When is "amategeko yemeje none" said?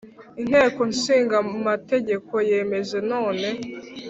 1.45-3.47